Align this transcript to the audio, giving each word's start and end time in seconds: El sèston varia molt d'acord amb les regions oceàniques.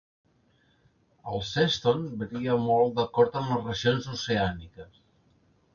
El 1.33 1.43
sèston 1.49 2.01
varia 2.23 2.57
molt 2.65 2.97
d'acord 3.01 3.39
amb 3.43 3.53
les 3.55 3.65
regions 3.69 4.11
oceàniques. 4.19 5.03